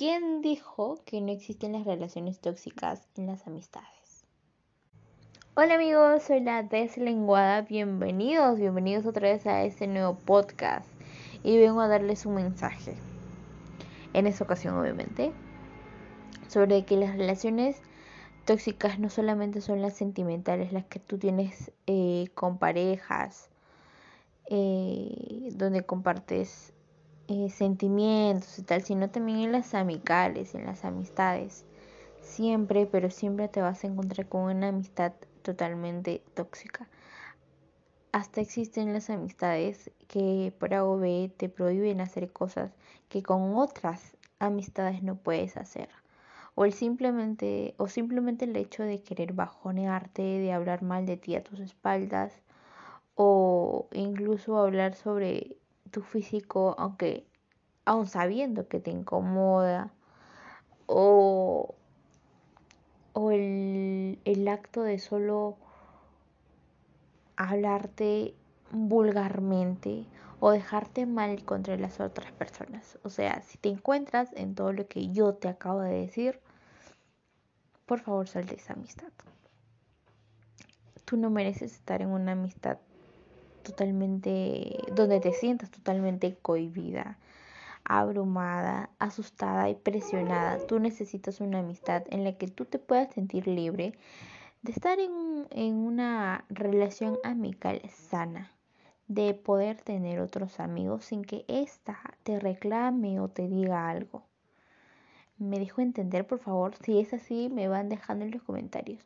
¿quién 0.00 0.40
dijo 0.40 0.98
que 1.04 1.20
no 1.20 1.30
existen 1.30 1.72
las 1.72 1.84
relaciones 1.84 2.40
tóxicas 2.40 3.06
en 3.16 3.26
las 3.26 3.46
amistades? 3.46 4.24
Hola 5.54 5.74
amigos, 5.74 6.22
soy 6.22 6.40
la 6.40 6.62
deslenguada, 6.62 7.60
bienvenidos, 7.60 8.58
bienvenidos 8.58 9.04
otra 9.04 9.28
vez 9.28 9.46
a 9.46 9.62
este 9.62 9.86
nuevo 9.86 10.14
podcast 10.14 10.88
y 11.44 11.58
vengo 11.58 11.82
a 11.82 11.88
darles 11.88 12.24
un 12.24 12.36
mensaje, 12.36 12.94
en 14.14 14.26
esta 14.26 14.44
ocasión 14.44 14.74
obviamente, 14.78 15.32
sobre 16.48 16.86
que 16.86 16.96
las 16.96 17.18
relaciones 17.18 17.82
tóxicas 18.46 18.98
no 18.98 19.10
solamente 19.10 19.60
son 19.60 19.82
las 19.82 19.98
sentimentales, 19.98 20.72
las 20.72 20.86
que 20.86 20.98
tú 20.98 21.18
tienes 21.18 21.72
eh, 21.86 22.28
con 22.32 22.56
parejas, 22.56 23.50
eh, 24.46 25.50
donde 25.52 25.84
compartes 25.84 26.72
eh, 27.32 27.48
sentimientos 27.48 28.58
y 28.58 28.62
tal, 28.62 28.82
sino 28.82 29.08
también 29.08 29.38
en 29.38 29.52
las 29.52 29.74
amicales, 29.74 30.56
en 30.56 30.66
las 30.66 30.84
amistades. 30.84 31.64
Siempre, 32.20 32.86
pero 32.86 33.08
siempre 33.08 33.46
te 33.46 33.62
vas 33.62 33.84
a 33.84 33.86
encontrar 33.86 34.28
con 34.28 34.56
una 34.56 34.66
amistad 34.70 35.12
totalmente 35.42 36.24
tóxica. 36.34 36.88
Hasta 38.10 38.40
existen 38.40 38.92
las 38.92 39.10
amistades 39.10 39.92
que 40.08 40.52
por 40.58 40.74
A 40.74 40.82
te 41.36 41.48
prohíben 41.48 42.00
hacer 42.00 42.32
cosas 42.32 42.72
que 43.08 43.22
con 43.22 43.54
otras 43.54 44.16
amistades 44.40 45.04
no 45.04 45.14
puedes 45.14 45.56
hacer. 45.56 45.88
O 46.56 46.68
simplemente, 46.72 47.74
o 47.76 47.86
simplemente 47.86 48.44
el 48.44 48.56
hecho 48.56 48.82
de 48.82 49.04
querer 49.04 49.34
bajonearte, 49.34 50.22
de 50.22 50.52
hablar 50.52 50.82
mal 50.82 51.06
de 51.06 51.16
ti 51.16 51.36
a 51.36 51.44
tus 51.44 51.60
espaldas, 51.60 52.42
o 53.14 53.86
incluso 53.92 54.58
hablar 54.58 54.94
sobre 54.94 55.59
tu 55.90 56.02
físico, 56.02 56.74
aunque 56.78 57.26
aún 57.84 58.06
sabiendo 58.06 58.68
que 58.68 58.80
te 58.80 58.90
incomoda, 58.90 59.92
o, 60.86 61.74
o 63.12 63.30
el, 63.30 64.18
el 64.24 64.48
acto 64.48 64.82
de 64.82 64.98
solo 64.98 65.56
hablarte 67.36 68.34
vulgarmente 68.72 70.06
o 70.40 70.50
dejarte 70.50 71.06
mal 71.06 71.44
contra 71.44 71.76
las 71.76 72.00
otras 72.00 72.32
personas. 72.32 72.98
O 73.02 73.10
sea, 73.10 73.42
si 73.42 73.58
te 73.58 73.68
encuentras 73.68 74.30
en 74.34 74.54
todo 74.54 74.72
lo 74.72 74.88
que 74.88 75.10
yo 75.10 75.34
te 75.34 75.48
acabo 75.48 75.80
de 75.80 76.00
decir, 76.00 76.40
por 77.86 78.00
favor 78.00 78.28
sal 78.28 78.46
de 78.46 78.56
esa 78.56 78.72
amistad. 78.72 79.12
Tú 81.04 81.16
no 81.16 81.30
mereces 81.30 81.72
estar 81.72 82.02
en 82.02 82.08
una 82.08 82.32
amistad 82.32 82.78
totalmente, 83.70 84.78
donde 84.94 85.20
te 85.20 85.32
sientas 85.32 85.70
totalmente 85.70 86.36
cohibida, 86.42 87.18
abrumada, 87.84 88.90
asustada 88.98 89.68
y 89.70 89.74
presionada. 89.74 90.58
Tú 90.66 90.80
necesitas 90.80 91.40
una 91.40 91.60
amistad 91.60 92.02
en 92.10 92.24
la 92.24 92.32
que 92.32 92.48
tú 92.48 92.64
te 92.64 92.78
puedas 92.78 93.12
sentir 93.14 93.46
libre 93.46 93.94
de 94.62 94.72
estar 94.72 94.98
en, 94.98 95.46
en 95.50 95.74
una 95.74 96.44
relación 96.48 97.18
amical 97.24 97.80
sana, 97.88 98.50
de 99.08 99.34
poder 99.34 99.80
tener 99.80 100.20
otros 100.20 100.60
amigos 100.60 101.06
sin 101.06 101.22
que 101.24 101.44
ésta 101.48 101.98
te 102.22 102.38
reclame 102.38 103.20
o 103.20 103.28
te 103.28 103.48
diga 103.48 103.88
algo. 103.88 104.22
¿Me 105.38 105.58
dejo 105.58 105.80
entender, 105.80 106.26
por 106.26 106.38
favor? 106.38 106.74
Si 106.84 106.98
es 106.98 107.14
así, 107.14 107.48
me 107.48 107.66
van 107.66 107.88
dejando 107.88 108.24
en 108.26 108.32
los 108.32 108.42
comentarios. 108.42 109.00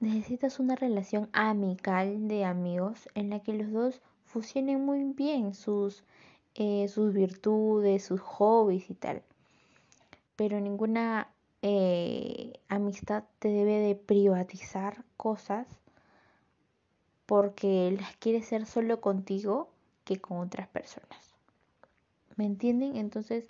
Necesitas 0.00 0.58
una 0.58 0.76
relación 0.76 1.28
amical 1.32 2.28
de 2.28 2.44
amigos 2.44 3.08
en 3.14 3.30
la 3.30 3.40
que 3.40 3.52
los 3.52 3.72
dos 3.72 4.00
fusionen 4.26 4.84
muy 4.84 5.04
bien 5.12 5.54
sus, 5.54 6.04
eh, 6.54 6.88
sus 6.88 7.14
virtudes, 7.14 8.04
sus 8.04 8.20
hobbies 8.20 8.90
y 8.90 8.94
tal. 8.94 9.22
Pero 10.36 10.60
ninguna 10.60 11.28
eh, 11.62 12.52
amistad 12.68 13.24
te 13.38 13.48
debe 13.48 13.78
de 13.78 13.94
privatizar 13.94 15.04
cosas 15.16 15.66
porque 17.26 17.96
las 17.98 18.16
quiere 18.16 18.42
ser 18.42 18.66
solo 18.66 19.00
contigo 19.00 19.68
que 20.04 20.20
con 20.20 20.38
otras 20.38 20.68
personas. 20.68 21.34
¿Me 22.36 22.44
entienden? 22.44 22.96
Entonces, 22.96 23.46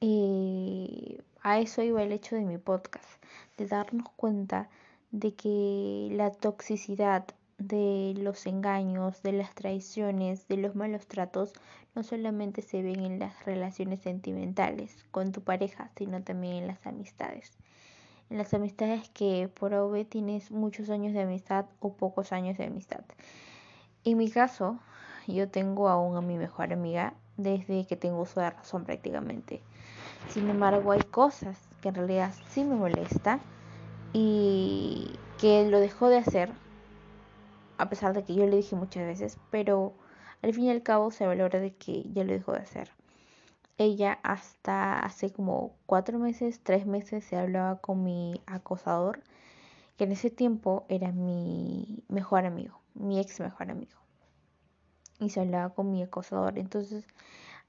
eh, 0.00 1.22
a 1.44 1.58
eso 1.58 1.82
iba 1.82 2.02
el 2.02 2.10
hecho 2.10 2.36
de 2.36 2.42
mi 2.42 2.56
podcast, 2.56 3.22
de 3.58 3.66
darnos 3.66 4.08
cuenta 4.16 4.70
de 5.10 5.34
que 5.34 6.08
la 6.10 6.30
toxicidad 6.30 7.26
de 7.58 8.14
los 8.16 8.46
engaños, 8.46 9.22
de 9.22 9.32
las 9.32 9.54
traiciones, 9.54 10.48
de 10.48 10.56
los 10.56 10.74
malos 10.74 11.06
tratos, 11.06 11.52
no 11.94 12.02
solamente 12.02 12.62
se 12.62 12.80
ven 12.80 13.00
en 13.00 13.18
las 13.18 13.44
relaciones 13.44 14.00
sentimentales 14.00 15.04
con 15.10 15.32
tu 15.32 15.42
pareja, 15.42 15.90
sino 15.98 16.22
también 16.22 16.54
en 16.54 16.66
las 16.66 16.86
amistades. 16.86 17.52
En 18.30 18.38
las 18.38 18.54
amistades 18.54 19.10
que 19.10 19.50
por 19.52 19.74
OV 19.74 20.06
tienes 20.06 20.50
muchos 20.50 20.88
años 20.88 21.12
de 21.12 21.20
amistad 21.20 21.66
o 21.78 21.92
pocos 21.92 22.32
años 22.32 22.56
de 22.56 22.64
amistad. 22.64 23.04
En 24.04 24.16
mi 24.16 24.30
caso, 24.30 24.78
yo 25.26 25.50
tengo 25.50 25.90
aún 25.90 26.16
a 26.16 26.22
mi 26.22 26.38
mejor 26.38 26.72
amiga 26.72 27.12
desde 27.36 27.86
que 27.86 27.96
tengo 27.96 28.22
uso 28.22 28.40
de 28.40 28.48
razón 28.48 28.84
prácticamente. 28.84 29.60
Sin 30.28 30.48
embargo, 30.50 30.92
hay 30.92 31.02
cosas 31.04 31.56
que 31.80 31.88
en 31.88 31.94
realidad 31.94 32.34
sí 32.48 32.64
me 32.64 32.74
molesta 32.74 33.40
y 34.12 35.18
que 35.38 35.68
lo 35.68 35.80
dejó 35.80 36.08
de 36.08 36.18
hacer, 36.18 36.50
a 37.78 37.88
pesar 37.88 38.14
de 38.14 38.24
que 38.24 38.34
yo 38.34 38.46
le 38.46 38.56
dije 38.56 38.76
muchas 38.76 39.04
veces, 39.06 39.38
pero 39.50 39.94
al 40.42 40.54
fin 40.54 40.64
y 40.64 40.70
al 40.70 40.82
cabo 40.82 41.10
se 41.10 41.26
valora 41.26 41.60
de 41.60 41.74
que 41.74 42.04
ya 42.12 42.24
lo 42.24 42.32
dejó 42.32 42.52
de 42.52 42.60
hacer. 42.60 42.90
Ella 43.76 44.20
hasta 44.22 45.00
hace 45.00 45.32
como 45.32 45.74
cuatro 45.86 46.18
meses, 46.18 46.60
tres 46.62 46.86
meses 46.86 47.24
se 47.24 47.36
hablaba 47.36 47.80
con 47.80 48.04
mi 48.04 48.40
acosador, 48.46 49.20
que 49.96 50.04
en 50.04 50.12
ese 50.12 50.30
tiempo 50.30 50.86
era 50.88 51.10
mi 51.10 52.04
mejor 52.08 52.46
amigo, 52.46 52.80
mi 52.94 53.18
ex 53.18 53.40
mejor 53.40 53.70
amigo. 53.70 53.98
Y 55.18 55.30
se 55.30 55.40
hablaba 55.40 55.74
con 55.74 55.90
mi 55.90 56.02
acosador. 56.02 56.58
Entonces, 56.58 57.04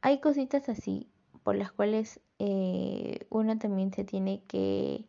hay 0.00 0.20
cositas 0.20 0.68
así 0.68 1.08
por 1.48 1.56
las 1.56 1.72
cuales 1.72 2.20
eh, 2.38 3.20
uno 3.30 3.56
también 3.56 3.90
se 3.90 4.04
tiene 4.04 4.42
que 4.48 5.06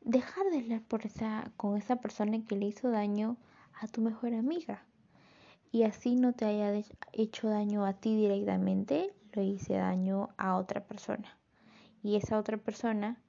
dejar 0.00 0.48
de 0.48 0.58
hablar 0.58 0.82
por 0.82 1.04
esa, 1.04 1.50
con 1.56 1.76
esa 1.76 1.96
persona 1.96 2.44
que 2.46 2.54
le 2.54 2.66
hizo 2.66 2.88
daño 2.88 3.36
a 3.80 3.88
tu 3.88 4.00
mejor 4.00 4.32
amiga. 4.34 4.84
Y 5.72 5.82
así 5.82 6.14
no 6.14 6.34
te 6.34 6.44
haya 6.44 6.72
hecho 7.12 7.48
daño 7.48 7.84
a 7.84 7.94
ti 7.94 8.14
directamente, 8.14 9.12
lo 9.32 9.42
hice 9.42 9.74
daño 9.74 10.28
a 10.36 10.54
otra 10.54 10.84
persona. 10.84 11.36
Y 12.04 12.14
esa 12.14 12.38
otra 12.38 12.56
persona 12.56 13.20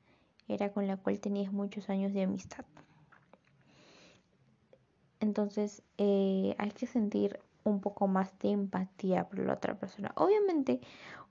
era 0.48 0.72
con 0.72 0.86
la 0.86 0.98
cual 0.98 1.20
tenías 1.20 1.52
muchos 1.52 1.90
años 1.90 2.14
de 2.14 2.22
amistad. 2.22 2.66
Entonces 5.20 5.82
eh, 5.98 6.54
hay 6.60 6.70
que 6.70 6.86
sentir 6.86 7.40
un 7.64 7.82
poco 7.82 8.08
más 8.08 8.38
de 8.40 8.52
empatía 8.52 9.28
por 9.30 9.40
la 9.40 9.54
otra 9.54 9.76
persona. 9.76 10.12
Obviamente, 10.16 10.82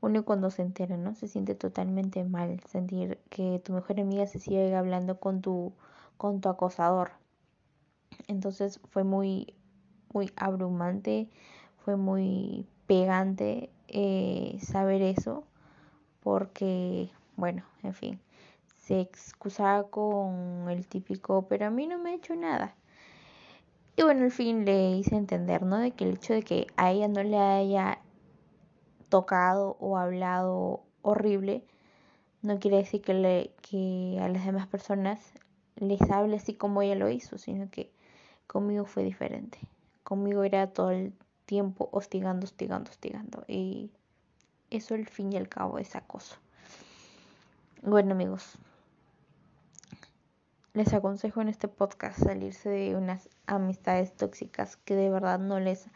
uno 0.00 0.24
cuando 0.24 0.50
se 0.50 0.62
entera, 0.62 0.96
¿no? 0.96 1.14
Se 1.14 1.28
siente 1.28 1.54
totalmente 1.54 2.24
mal 2.24 2.60
sentir 2.68 3.18
que 3.30 3.60
tu 3.64 3.72
mejor 3.72 4.00
amiga 4.00 4.26
se 4.26 4.38
sigue 4.38 4.74
hablando 4.74 5.18
con 5.20 5.40
tu 5.42 5.72
con 6.16 6.40
tu 6.40 6.48
acosador. 6.48 7.12
Entonces 8.28 8.80
fue 8.90 9.04
muy 9.04 9.54
muy 10.12 10.32
abrumante, 10.36 11.28
fue 11.84 11.96
muy 11.96 12.66
pegante 12.86 13.70
eh, 13.88 14.58
saber 14.62 15.02
eso 15.02 15.44
porque 16.22 17.10
bueno, 17.36 17.64
en 17.82 17.94
fin, 17.94 18.20
se 18.76 19.00
excusaba 19.00 19.84
con 19.88 20.68
el 20.68 20.86
típico, 20.86 21.46
pero 21.48 21.66
a 21.66 21.70
mí 21.70 21.86
no 21.86 21.98
me 21.98 22.10
ha 22.10 22.14
hecho 22.14 22.36
nada. 22.36 22.74
Y 24.00 24.02
bueno, 24.02 24.24
al 24.24 24.30
fin 24.30 24.64
le 24.64 24.92
hice 24.92 25.14
entender, 25.14 25.62
¿no? 25.62 25.76
De 25.76 25.90
que 25.90 26.04
el 26.04 26.14
hecho 26.14 26.32
de 26.32 26.42
que 26.42 26.66
a 26.78 26.90
ella 26.90 27.06
no 27.06 27.22
le 27.22 27.36
haya 27.36 27.98
tocado 29.10 29.76
o 29.78 29.98
hablado 29.98 30.84
horrible, 31.02 31.66
no 32.40 32.58
quiere 32.58 32.78
decir 32.78 33.02
que, 33.02 33.12
le, 33.12 33.52
que 33.60 34.18
a 34.22 34.28
las 34.30 34.46
demás 34.46 34.66
personas 34.68 35.20
les 35.76 36.00
hable 36.10 36.36
así 36.36 36.54
como 36.54 36.80
ella 36.80 36.94
lo 36.94 37.10
hizo, 37.10 37.36
sino 37.36 37.70
que 37.70 37.92
conmigo 38.46 38.86
fue 38.86 39.04
diferente. 39.04 39.58
Conmigo 40.02 40.44
era 40.44 40.68
todo 40.68 40.92
el 40.92 41.12
tiempo 41.44 41.90
hostigando, 41.92 42.44
hostigando, 42.44 42.90
hostigando. 42.90 43.44
Y 43.48 43.90
eso 44.70 44.94
al 44.94 45.08
fin 45.08 45.30
y 45.34 45.36
al 45.36 45.50
cabo 45.50 45.78
es 45.78 45.94
acoso. 45.94 46.36
Bueno 47.82 48.12
amigos, 48.12 48.56
les 50.72 50.92
aconsejo 50.94 51.40
en 51.40 51.48
este 51.48 51.66
podcast 51.66 52.22
salirse 52.22 52.68
de 52.68 52.94
unas 52.94 53.28
amistades 53.46 54.14
tóxicas 54.14 54.76
que 54.76 54.94
de 54.94 55.10
verdad 55.10 55.40
no 55.40 55.58
les 55.58 55.88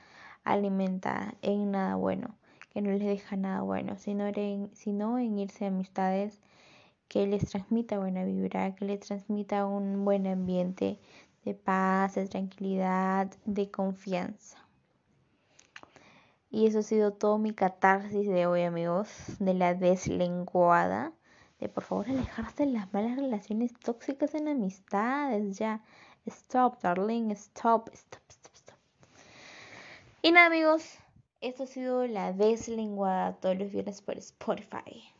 alimenta 0.42 1.34
en 1.42 1.70
nada 1.70 1.94
bueno, 1.94 2.34
que 2.70 2.82
no 2.82 2.90
les 2.90 3.04
deja 3.04 3.36
nada 3.36 3.60
bueno, 3.62 3.96
sino 3.96 4.26
en, 4.26 4.70
sino 4.74 5.18
en 5.18 5.38
irse 5.38 5.64
a 5.64 5.68
amistades 5.68 6.40
que 7.08 7.26
les 7.26 7.48
transmita 7.48 7.98
buena 7.98 8.24
vibra, 8.24 8.74
que 8.74 8.84
les 8.84 9.00
transmita 9.00 9.66
un 9.66 10.04
buen 10.04 10.26
ambiente 10.26 10.98
de 11.44 11.54
paz, 11.54 12.16
de 12.16 12.26
tranquilidad, 12.26 13.30
de 13.44 13.70
confianza. 13.70 14.58
Y 16.50 16.66
eso 16.66 16.80
ha 16.80 16.82
sido 16.82 17.12
todo 17.12 17.38
mi 17.38 17.52
catarsis 17.52 18.28
de 18.28 18.46
hoy, 18.46 18.62
amigos, 18.62 19.08
de 19.38 19.54
la 19.54 19.74
deslenguada. 19.74 21.12
Por 21.68 21.84
favor 21.84 22.08
alejarse 22.08 22.66
de 22.66 22.72
las 22.72 22.92
malas 22.92 23.16
relaciones 23.16 23.72
tóxicas 23.74 24.34
en 24.34 24.48
amistades, 24.48 25.58
ya. 25.58 25.82
Stop, 26.26 26.80
darling, 26.80 27.30
stop, 27.32 27.90
stop, 27.92 28.22
stop, 28.28 28.54
stop. 28.54 28.76
Y 30.22 30.32
nada, 30.32 30.46
amigos, 30.46 30.98
esto 31.40 31.64
ha 31.64 31.66
sido 31.66 32.06
la 32.06 32.32
deslenguada 32.32 33.34
todos 33.34 33.58
los 33.58 33.70
viernes 33.70 34.00
por 34.00 34.16
Spotify. 34.16 35.13